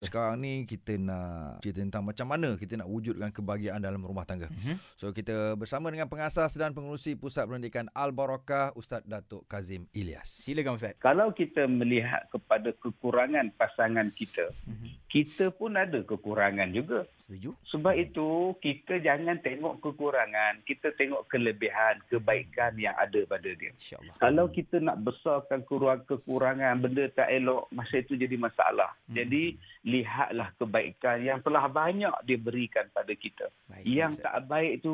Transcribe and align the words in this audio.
Sekarang 0.00 0.40
ni 0.40 0.64
kita 0.64 0.96
nak 0.96 1.60
cerita 1.60 1.84
tentang 1.84 2.08
macam 2.08 2.24
mana 2.24 2.56
kita 2.56 2.80
nak 2.80 2.88
wujudkan 2.88 3.28
kebahagiaan 3.36 3.84
dalam 3.84 4.00
rumah 4.00 4.24
tangga. 4.24 4.48
Mhm. 4.48 4.80
So 4.96 5.12
kita 5.12 5.60
bersama 5.60 5.92
dengan 5.92 6.08
pengasas 6.08 6.56
dan 6.56 6.72
pengerusi 6.72 7.20
Pusat 7.20 7.44
Pendidikan 7.52 7.86
Al-Barakah 7.92 8.72
Ustaz 8.80 9.04
Datuk 9.04 9.44
Kazim 9.44 9.84
Ilyas. 9.92 10.24
Silakan 10.24 10.80
Ustaz. 10.80 10.96
Kalau 11.04 11.28
kita 11.36 11.68
melihat 11.68 12.24
kepada 12.32 12.72
kekurangan 12.80 13.52
pasangan 13.60 14.08
kita, 14.16 14.48
Mhm. 14.64 14.88
kita 15.12 15.52
pun 15.52 15.76
ada 15.76 16.00
kekurangan 16.00 16.72
juga. 16.72 17.04
Setuju? 17.20 17.52
Sebab 17.68 17.92
itu, 17.92 18.56
kita 18.64 19.04
jangan 19.04 19.36
tengok 19.44 19.84
kekurangan, 19.84 20.64
kita 20.64 20.96
tengok 20.96 21.28
kelebihan, 21.28 22.00
kebaikan 22.08 22.72
yang 22.80 22.96
ada 22.96 23.20
pada 23.28 23.52
dia. 23.52 23.68
InsyaAllah. 23.76 24.16
Kalau 24.16 24.48
kita 24.48 24.80
nak 24.80 25.04
besarkan 25.04 25.60
kurang 25.68 26.08
kekurangan, 26.08 26.80
benda 26.80 27.04
tak 27.12 27.28
elok, 27.28 27.68
masa 27.68 28.00
itu 28.00 28.16
jadi 28.16 28.40
masalah. 28.40 28.96
Hmm. 29.10 29.20
Jadi, 29.20 29.60
lihatlah 29.90 30.54
kebaikan 30.54 31.18
yang 31.20 31.42
telah 31.42 31.66
banyak 31.66 32.14
diberikan 32.22 32.86
pada 32.94 33.10
kita. 33.10 33.50
Baik, 33.66 33.82
Yang 33.82 34.12
Ustaz. 34.18 34.24
tak 34.30 34.36
baik 34.46 34.72
itu 34.78 34.92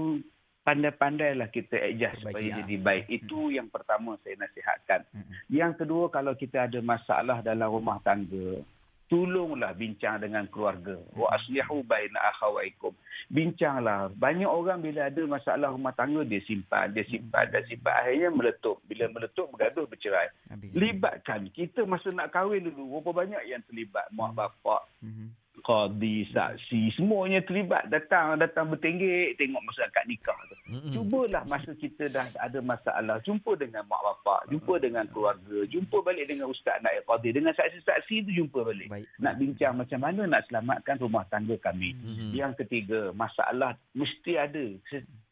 pandai-pandailah 0.67 1.49
kita 1.55 1.77
adjust 1.79 2.19
Perbaiki, 2.19 2.27
supaya 2.27 2.47
ah. 2.49 2.57
jadi 2.65 2.75
baik. 2.83 3.05
Itu 3.07 3.39
yang 3.55 3.69
pertama 3.71 4.19
saya 4.25 4.35
nasihatkan. 4.41 5.01
Mhm. 5.15 5.35
Yang 5.53 5.73
kedua 5.85 6.05
kalau 6.11 6.33
kita 6.35 6.67
ada 6.67 6.81
masalah 6.83 7.39
dalam 7.45 7.69
rumah 7.71 8.03
tangga, 8.03 8.65
tolonglah 9.07 9.73
bincang 9.75 10.19
dengan 10.19 10.47
keluarga. 10.51 10.99
Wa 11.15 11.31
aslihu 11.39 11.87
baina 11.87 12.19
akhawaikum. 12.35 12.95
Bincanglah. 13.31 14.11
Banyak 14.15 14.51
orang 14.51 14.83
bila 14.83 15.07
ada 15.11 15.23
masalah 15.27 15.71
rumah 15.75 15.95
tangga 15.95 16.23
dia 16.23 16.43
simpan, 16.47 16.95
dia 16.95 17.07
simpan 17.07 17.51
dan 17.51 17.63
simpan 17.67 17.95
akhirnya 18.03 18.31
meletup. 18.31 18.79
Bila 18.87 19.11
meletup 19.11 19.51
bergaduh 19.55 19.87
bercerai. 19.87 20.31
Habis. 20.51 20.75
Libatkan 20.75 21.51
kita 21.55 21.87
masa 21.87 22.11
nak 22.11 22.31
kahwin 22.35 22.67
dulu 22.67 22.99
berapa 22.99 23.27
banyak 23.27 23.43
yang 23.51 23.63
terlibat 23.67 24.07
mak 24.15 24.35
bapak 24.35 24.83
Mhm. 25.03 25.46
Qadi, 25.65 26.29
saksi, 26.35 26.97
semuanya 26.99 27.41
terlibat. 27.45 27.89
Datang 27.89 28.37
datang 28.37 28.69
bertenggek 28.73 29.41
tengok 29.41 29.63
masa 29.65 29.89
akad 29.89 30.05
nikah 30.05 30.39
tu. 30.51 30.57
Mm-mm. 30.69 30.93
Cubalah 30.93 31.43
masa 31.49 31.73
kita 31.73 32.11
dah 32.13 32.27
ada 32.43 32.59
masalah, 32.61 33.23
jumpa 33.25 33.57
dengan 33.57 33.87
mak 33.89 34.03
bapak, 34.03 34.51
jumpa 34.53 34.75
dengan 34.83 35.05
keluarga, 35.09 35.59
jumpa 35.71 35.97
balik 36.03 36.27
dengan 36.29 36.53
ustaz 36.53 36.83
naib 36.83 37.07
qadi, 37.07 37.33
dengan 37.33 37.57
saksi-saksi 37.57 38.29
tu 38.29 38.31
jumpa 38.45 38.67
balik. 38.67 38.89
Baik. 38.91 39.07
Nak 39.23 39.35
bincang 39.41 39.75
macam 39.79 40.01
mana 40.03 40.23
nak 40.27 40.43
selamatkan 40.51 40.97
rumah 41.01 41.25
tangga 41.33 41.57
kami. 41.63 41.95
Mhm. 41.97 42.31
Yang 42.35 42.53
ketiga, 42.65 43.01
masalah 43.17 43.79
mesti 43.97 44.33
ada. 44.37 44.67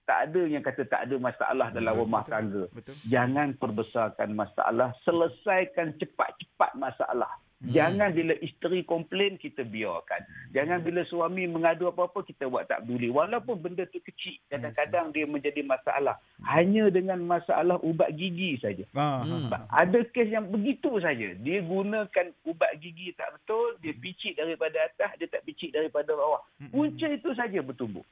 Tak 0.04 0.20
ada 0.28 0.42
yang 0.44 0.60
kata 0.60 0.84
tak 0.84 1.08
ada 1.08 1.16
masalah 1.16 1.72
dalam 1.72 1.96
Betul, 1.96 2.02
rumah 2.04 2.22
betul. 2.22 2.34
tangga. 2.36 2.64
Betul. 2.76 2.94
Jangan 3.08 3.48
perbesarkan 3.56 4.30
masalah, 4.36 4.88
selesaikan 5.00 5.96
cepat-cepat 5.96 6.76
masalah. 6.76 7.32
Hmm. 7.64 7.72
Jangan 7.72 8.12
bila 8.12 8.34
isteri 8.38 8.84
komplain 8.84 9.40
kita 9.40 9.64
biarkan. 9.64 10.20
Jangan 10.52 10.84
bila 10.84 11.00
suami 11.04 11.48
mengadu 11.48 11.88
apa-apa 11.88 12.20
kita 12.20 12.44
buat 12.46 12.68
tak 12.68 12.84
peduli. 12.84 13.08
Walaupun 13.08 13.56
benda 13.56 13.88
tu 13.88 13.98
kecil, 13.98 14.36
kadang-kadang 14.46 15.10
dia 15.10 15.24
menjadi 15.24 15.64
masalah. 15.64 16.20
Hanya 16.44 16.92
dengan 16.92 17.24
masalah 17.24 17.80
ubat 17.80 18.12
gigi 18.12 18.60
saja. 18.60 18.84
Ah, 18.92 19.24
Hmm. 19.24 19.48
Ada 19.72 20.04
kes 20.12 20.28
yang 20.28 20.52
begitu 20.52 21.00
saja. 21.00 21.32
Dia 21.34 21.64
gunakan 21.64 22.26
ubat 22.44 22.76
gigi 22.78 23.16
tak 23.16 23.32
betul, 23.32 23.80
dia 23.80 23.96
picit 23.96 24.36
daripada 24.36 24.76
atas, 24.84 25.16
dia 25.16 25.26
tak 25.26 25.42
picit 25.42 25.72
daripada 25.72 26.12
bawah. 26.12 26.44
Punca 26.68 27.08
itu 27.08 27.32
saja 27.32 27.64
bertumbuh. 27.64 28.04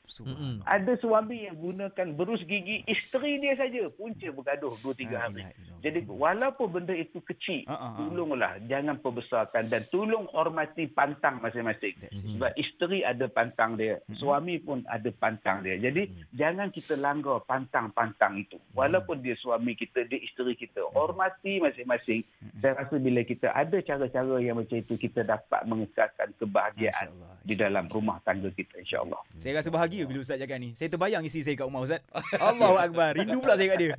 Ada 0.64 0.96
suami 0.96 1.44
yang 1.44 1.56
gunakan 1.56 2.06
berus 2.16 2.40
gigi 2.44 2.80
isteri 2.88 3.36
dia 3.36 3.52
saja, 3.54 3.92
punca 3.92 4.32
bergaduh 4.32 4.72
2-3 4.80 5.12
La 5.12 5.28
hari. 5.28 5.44
Jadi 5.82 6.06
walaupun 6.06 6.68
benda 6.70 6.94
itu 6.94 7.20
kecil, 7.20 7.66
Ah, 7.66 7.74
ah, 7.74 7.84
ah. 7.84 8.08
tolonglah 8.08 8.52
jangan 8.64 8.96
perbesarkan 9.42 9.64
dan 9.70 9.82
tolong 9.90 10.26
hormati 10.30 10.86
pantang 10.86 11.42
masing-masing. 11.42 11.94
Sebab 12.14 12.54
isteri 12.54 13.02
ada 13.02 13.26
pantang 13.26 13.74
dia, 13.74 13.98
suami 14.16 14.62
pun 14.62 14.86
ada 14.86 15.10
pantang 15.18 15.66
dia. 15.66 15.78
Jadi 15.78 16.06
jangan 16.34 16.70
kita 16.70 16.94
langgar 16.94 17.42
pantang-pantang 17.46 18.38
itu. 18.38 18.56
Walaupun 18.78 19.22
dia 19.22 19.34
suami 19.38 19.74
kita, 19.74 20.06
dia 20.06 20.22
isteri 20.22 20.54
kita, 20.54 20.86
hormati 20.94 21.58
masing-masing. 21.58 22.22
Saya 22.62 22.78
rasa 22.78 22.94
bila 23.02 23.26
kita 23.26 23.50
ada 23.50 23.78
cara-cara 23.82 24.38
yang 24.38 24.58
macam 24.58 24.78
itu, 24.78 24.94
kita 24.94 25.26
dapat 25.26 25.66
mengekalkan 25.66 26.30
kebahagiaan 26.38 27.10
di 27.42 27.58
dalam 27.58 27.90
rumah 27.90 28.22
tangga 28.22 28.48
kita 28.54 28.78
insya-Allah. 28.78 29.18
Saya 29.42 29.58
rasa 29.58 29.68
bahagia 29.74 30.06
bila 30.06 30.22
Ustaz 30.22 30.38
cakap 30.38 30.58
ni. 30.62 30.70
Saya 30.78 30.88
terbayang 30.94 31.26
isteri 31.26 31.42
saya 31.42 31.54
kat 31.58 31.66
rumah 31.66 31.82
Ustaz. 31.82 32.00
Allahu 32.38 32.76
Akbar. 32.78 33.18
Rindu 33.18 33.42
pula 33.42 33.58
saya 33.58 33.74
kat 33.74 33.78
dia. 33.82 33.92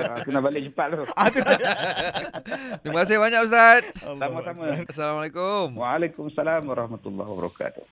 Ah, 0.00 0.24
Kena 0.24 0.40
balik 0.40 0.72
cepat 0.72 0.86
tu. 0.96 1.04
Ah, 1.12 1.28
tu. 1.28 1.40
Terima 2.82 3.04
kasih 3.04 3.16
banyak 3.20 3.40
Ustaz. 3.44 3.80
Sama-sama. 4.00 4.69
Assalamualaikum. 4.70 5.74
Waalaikumsalam 5.74 6.62
warahmatullahi 6.70 7.26
wabarakatuh. 7.26 7.84